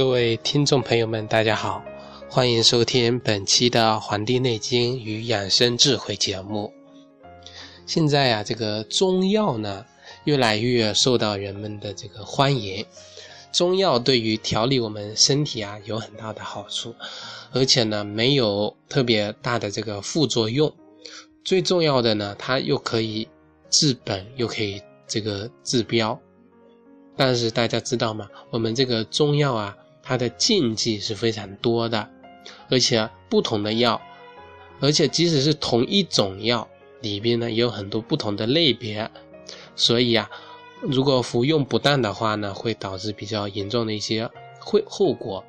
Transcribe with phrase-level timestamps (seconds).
[0.00, 1.84] 各位听众朋友们，大家好，
[2.26, 6.72] 欢迎收听本期的《黄帝内经与养生智慧》节目。
[7.84, 9.84] 现在呀，这个中药呢，
[10.24, 12.82] 越来越受到人们的这个欢迎。
[13.52, 16.94] 中药对于调理我们身体啊，有很大的好处，
[17.52, 20.72] 而且呢，没有特别大的这个副作用。
[21.44, 23.28] 最重要的呢，它又可以
[23.68, 26.18] 治本，又可以这个治标。
[27.18, 28.26] 但是大家知道吗？
[28.48, 29.76] 我们这个中药啊，
[30.10, 32.08] 它的禁忌是非常多的，
[32.68, 34.02] 而且不同的药，
[34.80, 36.68] 而且即使是同一种药
[37.00, 39.08] 里边呢，也有很多不同的类别，
[39.76, 40.28] 所以啊，
[40.80, 45.44] 如果服用不当的话呢，会导致比较严重的一些后后果。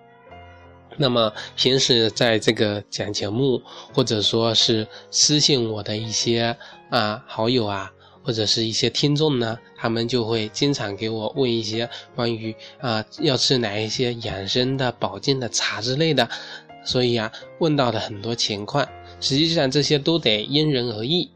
[0.96, 3.64] 那么平时在这个讲节目，
[3.96, 6.56] 或者说是私信我的一些
[6.92, 7.92] 啊好友啊。
[8.24, 16.30] 或者是一些听众呢，他们就会经常给我问一些关于啊要吃哪一些养生的保健的茶之类的，
[16.86, 18.88] 所以啊问到的很多情况，
[19.20, 21.30] 实际上这些都得因人而异。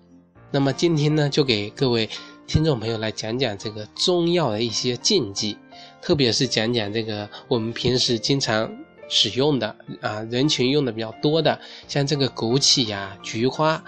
[0.51, 2.07] 那么今天呢，就给各位
[2.45, 5.57] 听众朋友来讲讲这个中药的一些禁忌，
[6.01, 8.71] 特别是讲讲这个我们平时经常
[9.09, 13.83] 使用的啊人群用的比较多的，像这个枸杞呀、菊花、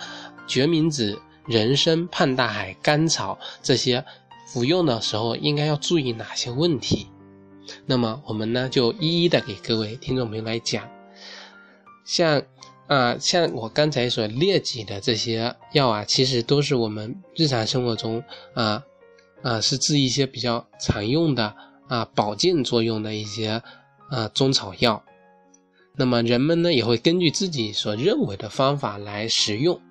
[0.47, 1.21] 决明子。
[1.47, 4.03] 人参、胖大海、甘草这些
[4.45, 7.07] 服用的时候应该要注意哪些问题？
[7.85, 10.87] 那么我们呢就一一的给各位听众朋友来讲。
[12.05, 12.41] 像
[12.87, 18.23] 啊，像我刚才所列举的这些药啊，其实都是我们日常生活中
[18.53, 18.81] 啊
[19.41, 21.53] 啊是治一些比较常用的
[21.89, 23.61] 啊保健作用的一些
[24.09, 25.03] 啊中草药。
[25.97, 29.81] 那么人们呢也会根据自己所认为的方法来食用。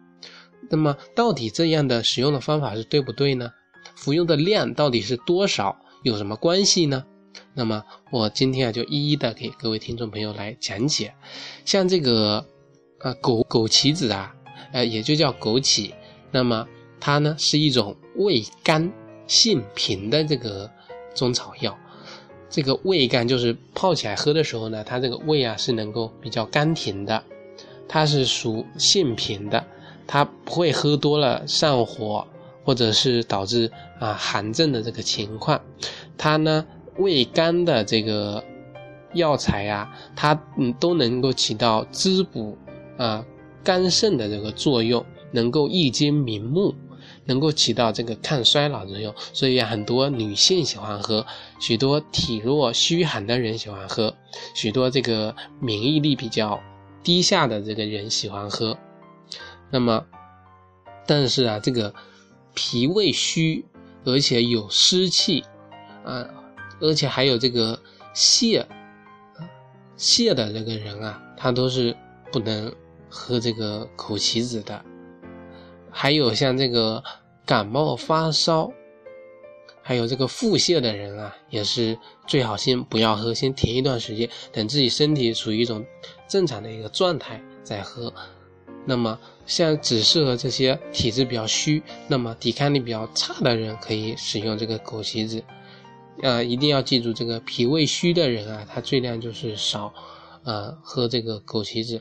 [0.68, 3.52] 那么，到底这样的使用的方法是对不对呢？
[3.94, 7.04] 服用的量到底是多少，有什么关系呢？
[7.54, 11.14] 那么，我今天啊就一一的给各位听众朋友来讲解。
[11.64, 12.44] 像这个
[12.98, 14.34] 啊枸枸杞子啊，
[14.72, 15.92] 呃也就叫枸杞，
[16.30, 16.66] 那么
[16.98, 18.92] 它呢是一种味甘
[19.26, 20.70] 性平的这个
[21.14, 21.76] 中草药。
[22.48, 27.22] 这个味甘就是泡起来喝的时候呢，它这个味啊是能够比较甘甜的，
[27.88, 29.64] 它是属性平的。
[30.06, 32.26] 它不会喝多了上火，
[32.64, 35.60] 或者是导致啊寒症的这个情况。
[36.16, 36.64] 它呢
[36.98, 38.42] 味甘的这个
[39.14, 42.56] 药材呀，它嗯都能够起到滋补
[42.96, 43.24] 啊
[43.62, 46.74] 肝肾的这个作用，能够益精明目，
[47.24, 49.12] 能够起到这个抗衰老作用。
[49.32, 51.26] 所以很多女性喜欢喝，
[51.60, 54.14] 许多体弱虚寒的人喜欢喝，
[54.54, 56.60] 许多这个免疫力比较
[57.02, 58.76] 低下的这个人喜欢喝。
[59.70, 60.06] 那么，
[61.06, 61.92] 但是啊，这个
[62.54, 63.64] 脾胃虚，
[64.04, 65.44] 而且有湿气，
[66.04, 66.26] 啊，
[66.80, 67.78] 而且还有这个
[68.14, 68.64] 泻，
[69.98, 71.96] 泻的这个人啊，他都是
[72.30, 72.72] 不能
[73.08, 74.84] 喝这个枸杞子的。
[75.90, 77.02] 还有像这个
[77.44, 78.70] 感冒发烧，
[79.82, 85.84] 还有这个腹泻的人啊，也是最好先不要喝，先停一段时间，等自己身体处于一种
[86.28, 88.12] 正常的一个状态再喝。
[88.86, 95.42] 那么，像只适合这些体质比较虚、那么抵抗力比较差的人可以使用这个枸杞子。
[96.22, 99.92] 呃，一定要记住，这个脾胃虚的人啊，他最量就是少，
[100.44, 102.00] 呃，喝这个枸杞子。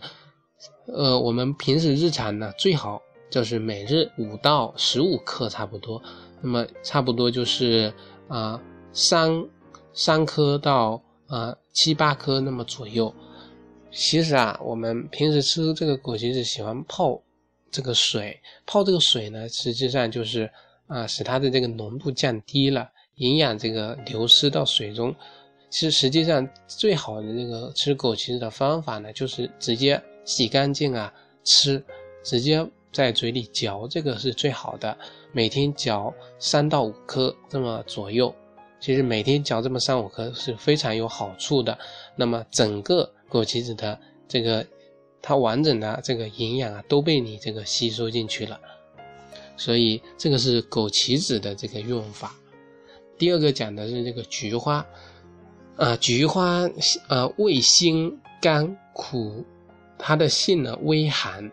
[0.88, 6.02] 呃，我们平时日常呢，最好就是每日五到十五克差不多。
[6.42, 7.92] 那么差不多就是
[8.28, 8.62] 啊
[8.94, 9.46] 三
[9.94, 13.14] 三颗到啊七八颗那么左右。
[13.98, 17.20] 其实啊，我们平时吃这个枸杞子，喜欢泡
[17.72, 20.52] 这个水，泡这个水呢，实际上就是
[20.88, 25.16] 啊，使它的这个浓度降低了，营养这个流失到水中。
[25.70, 31.12] 其实实际上最好的这个吃枸杞子的方法呢，就是直接洗干净啊，
[31.46, 31.82] 吃，
[32.22, 34.98] 直接在嘴里嚼，这个是最好的。
[35.32, 38.36] 每天嚼三到五颗这么左右，
[38.82, 41.80] 其实每天嚼这么三五颗是非常有好处的。
[42.18, 43.10] 那么整个。
[43.36, 44.00] 枸杞子的
[44.30, 44.66] 这个，
[45.22, 48.58] 它完整的这个营养啊，都被你这个吸收进去了，
[49.58, 52.34] 所以这个是枸杞子的这个用法。
[53.18, 54.86] 第二个讲的是这个菊花，
[55.76, 56.70] 啊，菊花
[57.10, 59.44] 呃味辛甘苦，
[59.98, 61.52] 它的性呢微寒，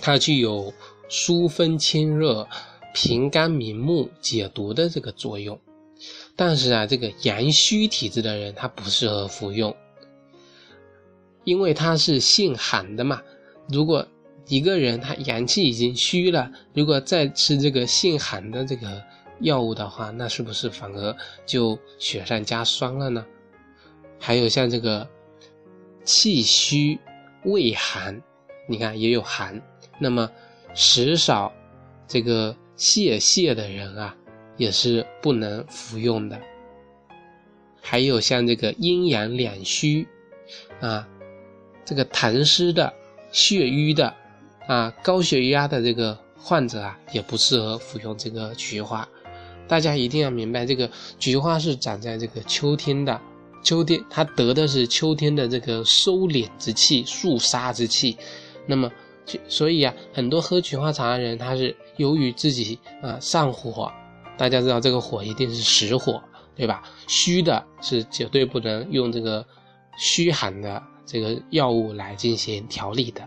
[0.00, 0.72] 它具有
[1.08, 2.46] 疏风清热、
[2.94, 5.58] 平肝明目、解毒的这个作用。
[6.36, 9.74] 但是啊，这个阳虚体质的人，他不适合服用。
[11.48, 13.22] 因为它是性寒的嘛，
[13.70, 14.06] 如果
[14.48, 19.02] 一个人他阳气已经虚了，如果再吃这个性寒的这个
[19.40, 21.16] 药物的话，那是不是反而
[21.46, 23.24] 就雪上加霜了呢？
[24.18, 25.08] 还有像这个
[26.04, 26.98] 气虚
[27.44, 28.22] 胃寒，
[28.66, 29.58] 你看也有寒，
[29.98, 30.30] 那么
[30.74, 31.50] 食少
[32.06, 34.14] 这个泄泻的人啊，
[34.58, 36.38] 也是不能服用的。
[37.80, 40.06] 还有像这个阴阳两虚
[40.80, 41.08] 啊，
[41.88, 42.92] 这个痰湿的、
[43.32, 44.14] 血瘀的
[44.66, 49.08] 啊、高血压的这个患者啊，也不适合服用这个菊花。
[49.66, 53.18] 大家一定要明白，这个菊花是长在这个秋天的，
[53.64, 58.18] 秋天它得的是秋天的这个收敛之气、肃杀之气。
[58.66, 58.92] 那么，
[59.48, 63.90] 所以啊，很多喝菊花茶的人，他是由于自己啊上火，
[64.36, 66.22] 大家知道这个火一定是实火，
[66.54, 66.82] 对吧？
[67.06, 69.42] 虚的是绝对不能用这个
[69.96, 73.26] 虚寒的这个药物来进行调理的。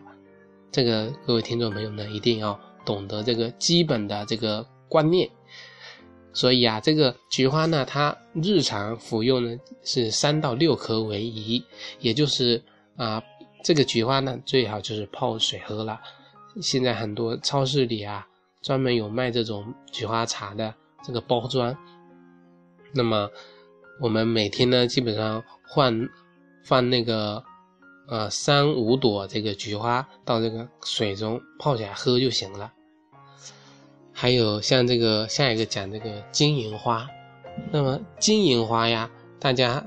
[0.72, 5.28] 这个各位听众朋友呢，一定要懂得这个基本的这个观念。
[6.32, 11.62] 所以啊，这个菊花呢，它日常服用呢是三到六颗为宜，
[12.00, 12.62] 也就是
[12.96, 13.22] 啊，
[13.64, 16.00] 这个菊花呢最好就是泡水喝了。
[16.62, 18.26] 现在很多超市里啊，
[18.62, 20.74] 专门有卖这种菊花茶的
[21.04, 21.76] 这个包装。
[22.94, 23.28] 那么
[24.00, 26.08] 我们每天呢，基本上换
[26.64, 27.44] 放那个
[28.12, 32.74] 呃三五朵这个菊花到这个水中泡起来喝就行了。
[34.12, 37.08] 还有像这个下一个讲这个金银花，
[37.72, 39.10] 那么金银花呀，
[39.40, 39.86] 大家，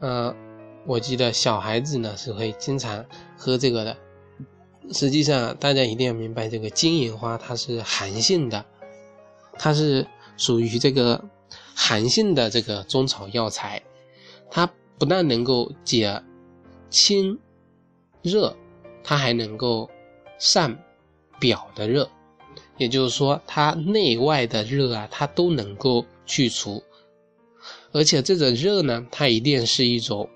[0.00, 0.34] 呃，
[0.86, 3.04] 我记得小孩子呢是会经常
[3.36, 3.94] 喝这个的。
[4.94, 8.64] 实际上，大家一定要明白，这个金银花它是寒性的，
[9.58, 10.06] 它是
[10.38, 11.22] 属于这个
[11.74, 13.82] 寒性的这个中草药材，
[14.50, 14.66] 它
[14.98, 16.22] 不但能够解
[16.90, 17.38] 清
[18.22, 18.56] 热，
[19.02, 19.90] 它还能够
[20.38, 20.78] 散
[21.38, 22.08] 表的热。
[22.78, 26.82] 也就是说，它内外的热啊，它都能够去除，
[27.92, 30.28] 而且这种热呢，它一定是一种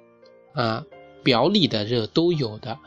[0.55, 0.85] 啊
[1.23, 2.79] 表里的热都有的。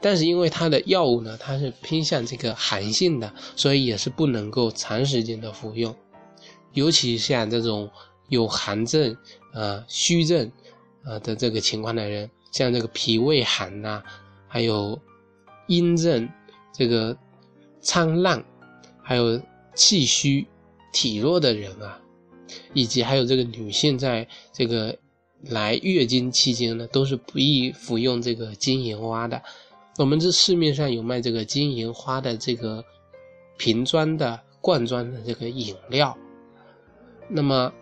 [0.00, 5.94] 但是因为它的药物呢，它是偏向这个寒性的，所以也是不能够长时间的服用。
[6.72, 7.90] 尤其像这种
[8.28, 9.14] 有寒症
[9.52, 10.50] 啊、虚症
[11.04, 14.00] 啊的这个情况的人，像这个脾胃寒呐，
[14.46, 14.96] 还有
[15.66, 16.28] 阴症、
[16.72, 17.16] 这个
[17.80, 18.44] 苍烂。
[19.04, 19.42] 还有
[19.74, 20.46] 气虚、
[20.92, 22.00] 体弱的人啊，
[22.72, 24.96] 以及还有这个女性在这个
[25.42, 29.42] 来月经期间呢，都是不宜服用这个金银花的。
[29.98, 32.82] 我们这市面上有卖这个金银花的这个
[33.58, 36.16] 瓶装的、罐装的这个饮料。
[37.28, 37.72] 那么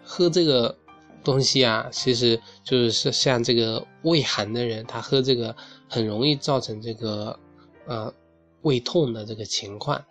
[0.00, 0.78] 喝这个
[1.24, 5.56] 东西啊，其实就是像这个胃寒的人，他喝这个
[5.88, 7.38] 很容易造成这个
[7.86, 8.12] 呃。
[8.62, 10.04] 胃痛的这个情况，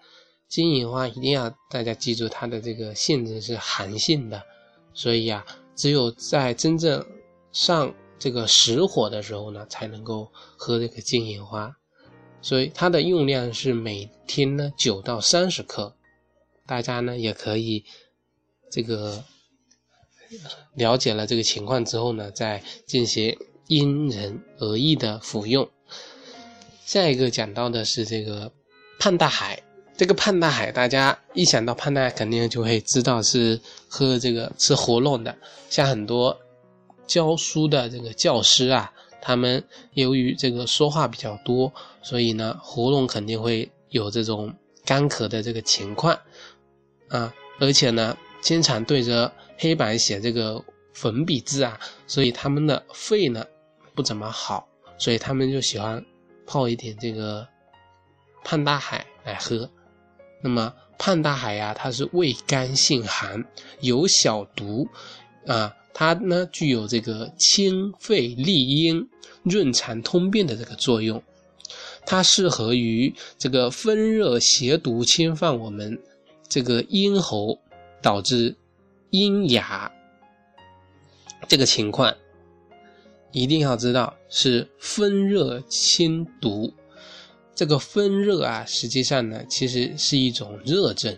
[0.49, 4.43] 金银花一定要大家记住，它的这个性质是寒性的，
[4.93, 7.01] 所以啊，只有在真正
[7.53, 11.73] 上这个实火的时候呢，才能够喝这个金银花。
[12.41, 15.95] 所以它的用量是每天呢九到三十克，
[16.67, 17.85] 大家呢也可以
[18.69, 19.23] 这个
[20.75, 25.69] 了解了这个情况之后呢，再进行因人而异的服用。
[26.85, 28.51] 下一个讲到的是这个
[28.99, 29.61] 胖大海，
[29.95, 35.35] 这个胖大海，大家一想到胖大海，肯定就会知道是喝这个吃活络的。
[35.69, 36.37] 像很多
[37.07, 41.71] 教书的这个教师啊，他们由于这个说话比较多，
[42.01, 46.17] 所以呢，喉咙肯定会有这种干咳的这个情况
[47.07, 50.59] 啊，而且呢，经常对着黑板写这个
[50.91, 53.45] 粉笔字啊，所以他们的肺呢
[53.93, 56.03] 不怎么好，所以他们就喜欢。
[56.43, 57.47] 泡一点这个
[58.43, 59.69] 胖大海来喝，
[60.41, 63.45] 那么胖大海呀，它是味甘性寒，
[63.79, 64.85] 有小毒，
[65.47, 69.07] 啊，它呢具有这个清肺利阴、
[69.43, 71.23] 润肠通便的这个作用，
[72.05, 75.97] 它适合于这个风热邪毒侵犯我们
[76.49, 77.61] 这个咽喉，
[78.01, 78.57] 导致
[79.11, 79.91] 阴哑
[81.47, 82.13] 这个情况。
[83.33, 86.73] 一定要知道是风热侵毒，
[87.55, 91.17] 这个风热啊，实际上呢，其实是一种热症。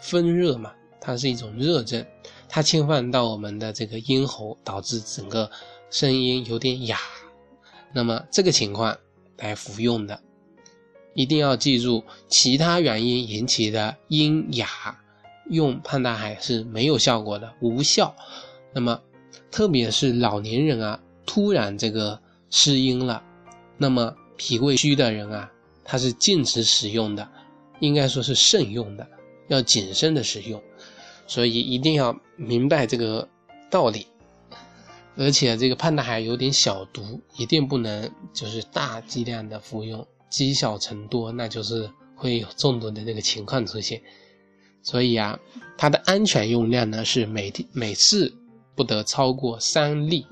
[0.00, 2.02] 风热嘛，它是一种热症，
[2.48, 5.50] 它侵犯到我们的这个咽喉，导致整个
[5.90, 6.98] 声音有点哑。
[7.92, 8.96] 那么这个情况
[9.36, 10.18] 来服用的，
[11.12, 14.66] 一定要记住，其他原因引起的阴哑，
[15.50, 18.14] 用胖大海是没有效果的，无效。
[18.72, 19.00] 那么
[19.50, 20.98] 特别是老年人啊。
[21.26, 23.22] 突然这个失音了，
[23.78, 25.48] 那么脾胃虚的人啊，
[25.84, 27.28] 他是禁止使用的，
[27.78, 29.06] 应该说是慎用的，
[29.46, 30.60] 要谨慎的使用，
[31.28, 33.28] 所以一定要明白这个
[33.70, 34.08] 道理。
[35.16, 44.02] 而且这个胖大海有点小毒，一定不能就是大剂量的服用，积小成多，那就是会有中毒的这个情况出现。
[44.82, 45.38] 所以啊，
[45.76, 48.32] 它的安全用量呢是每天每次
[48.74, 50.26] 不得超过三粒。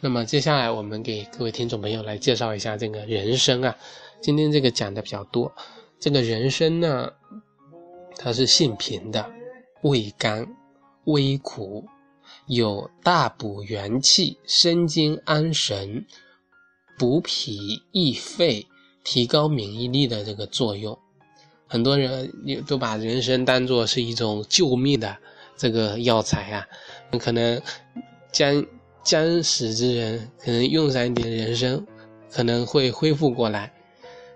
[0.00, 3.76] 那么接下来我们给各位听众朋友来介绍一下这个人参啊，
[4.20, 5.52] 今天这个讲的比较多。
[5.98, 7.12] 这个人参呢，
[8.16, 9.28] 它是性平的，
[9.82, 10.46] 味甘，
[11.04, 11.84] 微苦，
[12.46, 16.06] 有大补元气、生津安神、
[16.96, 18.64] 补脾益肺、
[19.02, 20.96] 提高免疫力的这个作用。
[21.68, 25.16] 很多人也都把人参当做是一种救命的
[25.56, 26.66] 这个药材啊，
[27.20, 27.62] 可能
[28.32, 28.66] 将。
[29.04, 31.82] 将死之人可能用上一点人参，
[32.30, 33.72] 可能会恢复过来。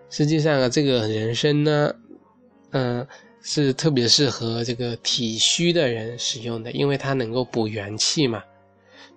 [0.08, 1.92] 实际上啊，这个人参呢，
[2.70, 3.06] 嗯，
[3.42, 8.42] 是特别适合这个体虚的人使用的，因为它能够补元气嘛。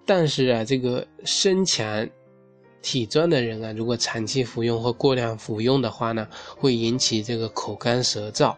[0.05, 2.05] 但是啊，这个身强
[2.85, 8.55] 体壮的人啊，如果长期服用或过量服用的话呢，会引起这个口干舌燥。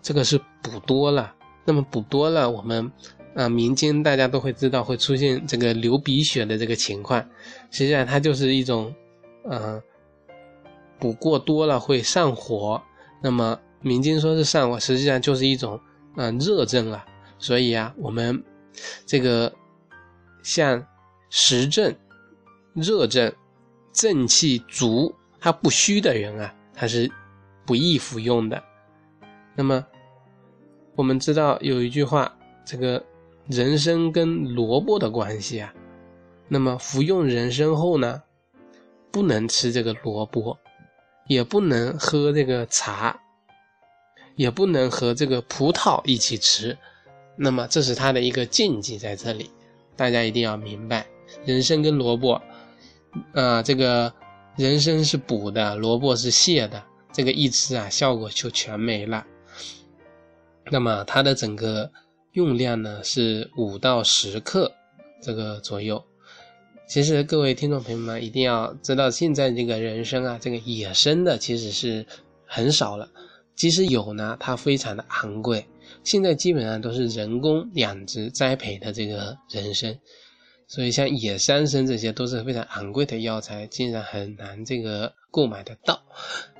[0.00, 1.34] 这个是补多了，
[1.66, 2.90] 那么补多了，我们。
[3.34, 7.20] 啊，民间大家都会知道会出现这个流鼻血的这个情况，
[7.70, 8.90] 实际上它就是一种，
[9.50, 9.78] 嗯，
[10.98, 12.80] 补过多了会上火。
[13.22, 15.78] 那么民间说是上火，实际上就是一种
[16.16, 17.04] 嗯热症啊。
[17.38, 18.42] 所以啊，我们
[19.04, 19.52] 这个
[20.42, 20.82] 像
[21.28, 21.94] 实症、
[22.72, 23.30] 热症、
[23.96, 27.10] 正气足、他不虚的人啊，他是
[27.64, 28.62] 不易服用的。
[29.56, 29.84] 那么
[30.94, 32.32] 我们知道有一句话，
[32.64, 33.02] 这个。
[33.48, 35.72] 人参跟萝卜的关系啊，
[36.48, 38.20] 那么服用人参后呢，
[39.12, 40.58] 不能吃这个萝卜，
[41.28, 43.16] 也不能喝这个茶，
[44.34, 46.76] 也不能和这个葡萄一起吃，
[47.36, 49.48] 那么这是它的一个禁忌在这里，
[49.94, 51.06] 大家一定要明白，
[51.44, 52.42] 人参跟萝卜，
[53.32, 54.12] 啊，这个
[54.56, 56.82] 人参是补的，萝卜是泻的，
[57.12, 59.24] 这个一吃啊，效果就全没了，
[60.70, 61.90] 那么它的整个。
[62.32, 64.70] 用量呢是五到十克
[65.22, 66.04] 这个左右。
[66.86, 72.04] 其实各位听众朋友们一定要知道，现在这个人参啊，这个野生的其实是
[72.44, 73.08] 很少了。
[73.54, 75.66] 即使有呢，它非常的昂贵。
[76.04, 79.98] 现在基本上都是人工养殖栽培的这个人参，
[80.66, 86.02] 所以像野山参这些都是非常昂贵的药材，竟然很难这个购买得到。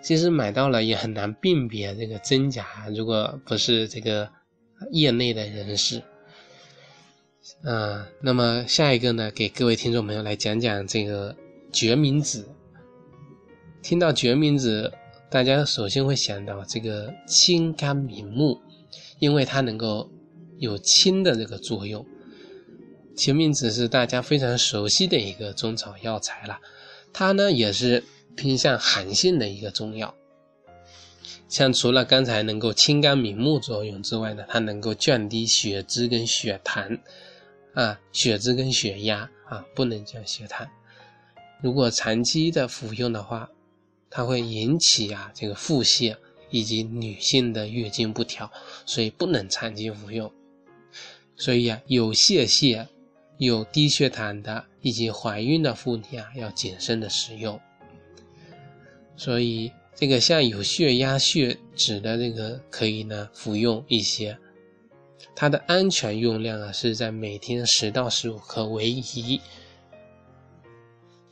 [0.02, 4.30] 其实买到了也很难辨别这个真假，如果不是这个。
[4.92, 6.02] 业内的人士，
[7.64, 11.34] 啊，那么下一个呢，给各位听众朋友来讲讲这个
[11.72, 12.46] 决明子。
[13.82, 14.92] 听到决明子，
[15.30, 18.60] 大家首先会想到这个清肝明目，
[19.18, 20.10] 因为它能够
[20.58, 22.06] 有清的这个作用。
[23.16, 26.60] 决明子是大家非常熟悉的一个中草药材了，
[27.12, 28.04] 它呢也是
[28.36, 30.14] 偏向寒性的一个中药。
[31.48, 36.98] 像除了刚才能够清肝明目作用之外呢，它能够降低血脂跟血糖，
[37.72, 40.68] 啊，血脂跟血压啊，不能降血糖。
[41.62, 43.48] 如果长期的服用的话，
[44.10, 46.16] 它会引起啊这个腹泻
[46.50, 48.50] 以及女性的月经不调，
[48.84, 50.30] 所以不能长期服用。
[51.36, 52.86] 所以啊，有泄泻、
[53.38, 57.60] 有低血糖的以及怀孕的妇女啊，要谨慎的使用。
[59.16, 59.72] 所以。
[59.98, 64.36] 这个像有血压、血脂的这个可以呢服用一些，
[65.34, 69.40] 它的安全用量啊是在每天十到十五克为宜。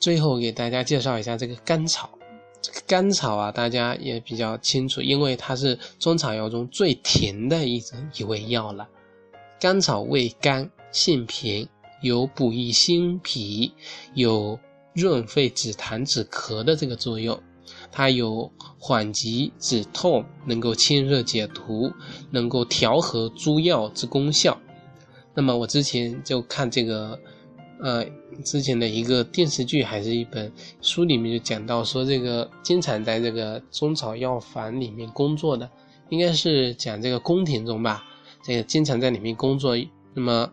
[0.01, 2.19] 最后给大家介绍一下这个甘草，
[2.63, 8.89] 这个甘草啊大家也比较清楚，因为它是中草药中最甜的一种一味药了。
[9.61, 11.69] 甘草味甘，性平，
[12.05, 13.73] 有补益心脾、
[14.13, 14.61] 有
[14.93, 17.43] 润肺止痰止咳的这个作用。
[17.91, 21.91] 它有缓急止痛，能够清热解毒，
[22.31, 24.61] 能够调和诸药之功效。
[25.35, 27.19] 那么我之前就看这个，
[27.81, 28.05] 呃，
[28.45, 35.71] 之前的一个电视剧还是一本书里面就讲到说，这个经常在这个中草药房里面工作的，
[36.11, 38.05] 应该是讲这个宫廷中吧，
[38.45, 39.75] 这个经常在里面工作，
[40.13, 40.53] 那么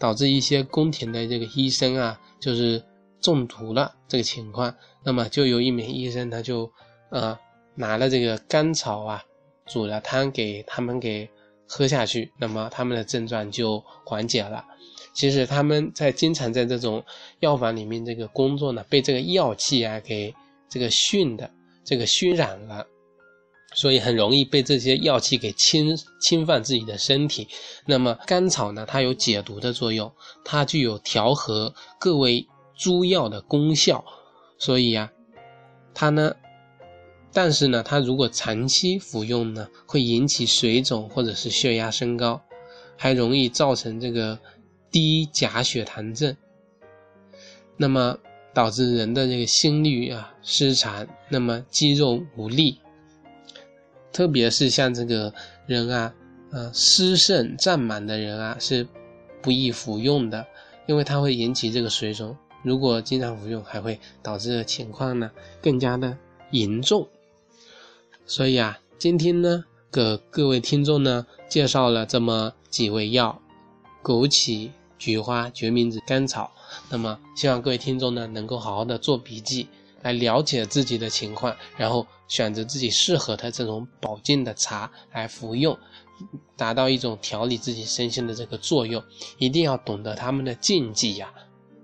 [0.00, 2.82] 导致一些宫廷的这个医生啊，就是
[3.20, 4.74] 中毒了这个情况。
[5.04, 6.68] 那么就有一名医生，他就，
[7.10, 7.38] 呃，
[7.74, 9.22] 拿了这个甘草啊，
[9.66, 11.28] 煮了汤给他们给
[11.68, 14.64] 喝下去，那么他们的症状就缓解了。
[15.12, 17.04] 其实他们在经常在这种
[17.40, 20.34] 药房里面这个工作呢，被这个药气啊给
[20.68, 21.50] 这个熏的，
[21.84, 22.86] 这个熏染了，
[23.72, 27.48] 所以很容易被这些药气给侵侵犯自己的身体。
[27.86, 30.12] 那么甘草呢，它有解毒的作用，
[30.44, 32.46] 它具有调和各位
[32.76, 34.04] 诸药的功效。
[34.58, 35.10] 所以呀，
[35.94, 36.34] 它呢，
[37.32, 42.42] 但是呢，它如果长期服用呢，会引起水肿或者是血压升高，
[42.96, 44.38] 还容易造成这个
[44.90, 46.36] 低钾血糖症。
[47.76, 48.18] 那么
[48.52, 52.80] 导致人的这个心率啊失常，那么肌肉无力。
[54.12, 55.32] 特别是像这个
[55.66, 56.14] 人啊，
[56.50, 58.86] 呃，湿盛胀满的人啊，是
[59.40, 60.46] 不宜服用的，
[60.86, 62.36] 因为它会引起这个水肿。
[62.62, 65.30] 如果经常服用，还会导致情况呢
[65.62, 66.16] 更加的
[66.50, 67.08] 严重。
[68.26, 73.40] 所以啊，今天呢，给各位听众呢介绍了这么几味药：
[74.02, 76.50] 枸杞、菊花、决明子、甘草。
[76.90, 79.68] 那么，希望各位听众呢能够好好的做笔记。
[80.02, 85.76] 来了解自己的情况，然后选择自己适合的这种保健的茶来服用，
[86.56, 89.02] 达到一种调理自己身心的这个作用。
[89.38, 91.32] 一定要懂得他们的禁忌呀，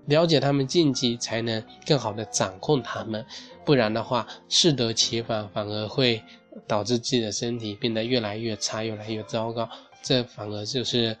[0.05, 3.25] 了解他们禁忌，才能更好的掌控他们。
[3.65, 6.23] 不然的话，适得其反，反而会
[6.65, 9.69] 导致自己的身体变得越来越差，越来越糟糕。
[10.01, 11.17] 这反而就是，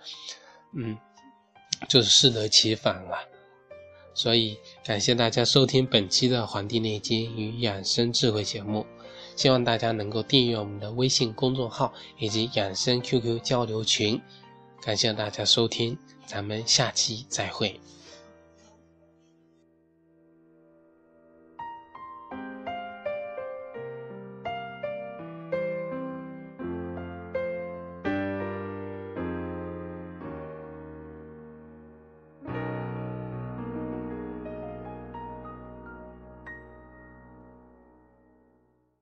[0.75, 0.97] 嗯，
[1.89, 3.17] 就是适得其反了。
[4.17, 8.83] 所以，感谢大家收听本期的《黄帝内经与养生智慧》节目，
[9.35, 14.19] 希望大家能够订阅我们的微信公众号以及养生 QQ 交流群。
[14.81, 15.95] 感谢大家收听，
[16.25, 17.79] 咱们下期再会。